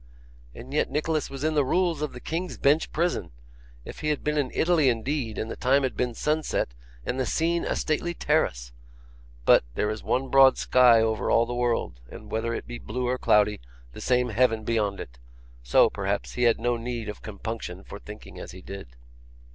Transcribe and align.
And 0.55 0.73
yet 0.73 0.89
Nicholas 0.89 1.29
was 1.29 1.43
in 1.43 1.53
the 1.53 1.63
Rules 1.63 2.01
of 2.01 2.11
the 2.11 2.19
King's 2.19 2.57
Bench 2.57 2.91
Prison! 2.91 3.29
If 3.85 3.99
he 3.99 4.09
had 4.09 4.23
been 4.23 4.35
in 4.35 4.49
Italy 4.51 4.89
indeed, 4.89 5.37
and 5.37 5.51
the 5.51 5.55
time 5.55 5.83
had 5.83 5.95
been 5.95 6.15
sunset, 6.15 6.73
and 7.05 7.19
the 7.19 7.25
scene 7.27 7.63
a 7.65 7.75
stately 7.75 8.15
terrace! 8.15 8.71
But, 9.45 9.63
there 9.75 9.91
is 9.91 10.01
one 10.01 10.29
broad 10.29 10.57
sky 10.57 11.01
over 11.01 11.29
all 11.29 11.45
the 11.45 11.53
world, 11.53 11.99
and 12.09 12.31
whether 12.31 12.51
it 12.51 12.65
be 12.65 12.79
blue 12.79 13.07
or 13.07 13.19
cloudy, 13.19 13.61
the 13.93 14.01
same 14.01 14.29
heaven 14.29 14.63
beyond 14.63 14.99
it; 14.99 15.19
so, 15.61 15.87
perhaps, 15.87 16.31
he 16.33 16.45
had 16.45 16.59
no 16.59 16.77
need 16.77 17.07
of 17.07 17.21
compunction 17.21 17.83
for 17.83 17.99
thinking 17.99 18.39
as 18.39 18.53
he 18.53 18.61
did. 18.63 18.95